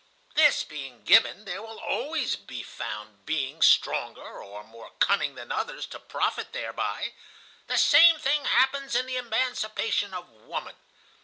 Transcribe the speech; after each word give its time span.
This 0.33 0.63
being 0.63 1.03
given, 1.03 1.45
there 1.45 1.61
will 1.61 1.77
always 1.79 2.35
be 2.35 2.63
found 2.63 3.23
beings 3.27 3.67
stronger 3.67 4.41
or 4.41 4.63
more 4.63 4.89
cunning 4.97 5.35
than 5.35 5.51
others 5.51 5.85
to 5.85 5.99
profit 5.99 6.53
thereby. 6.53 7.13
The 7.67 7.77
same 7.77 8.17
thing 8.17 8.45
happens 8.45 8.95
in 8.95 9.05
the 9.05 9.17
emancipation 9.17 10.11
of 10.15 10.27
woman. 10.27 10.75